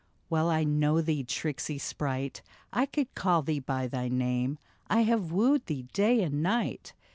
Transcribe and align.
Well 0.31 0.49
I 0.49 0.63
know 0.63 0.99
thee, 0.99 1.23
tricksy 1.23 1.77
sprite— 1.77 2.41
I 2.73 2.87
could 2.87 3.13
call 3.13 3.43
thee 3.43 3.59
by 3.59 3.85
thy 3.85 4.07
name; 4.07 4.57
I 4.87 5.01
have 5.01 5.31
wooed 5.31 5.67
thee 5.67 5.89
day 5.93 6.23
and 6.23 6.41
night. 6.41 6.93